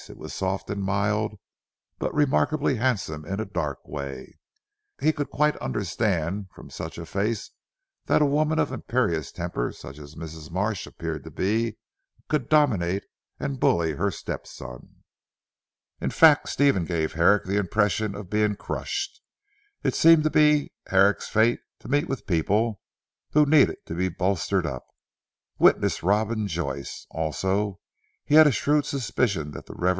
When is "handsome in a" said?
2.77-3.45